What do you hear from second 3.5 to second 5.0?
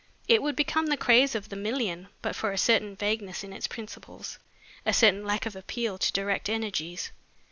its principles, a